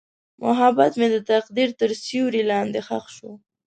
محبت 0.43 0.91
مې 0.99 1.07
د 1.11 1.17
تقدیر 1.31 1.69
تر 1.79 1.89
سیوري 2.03 2.41
لاندې 2.51 2.79
ښخ 2.87 3.05
شو. 3.15 3.31